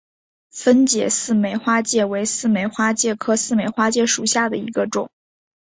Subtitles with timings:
[0.49, 5.11] 分解似美花介为似美花介科似美花介属下的一个种。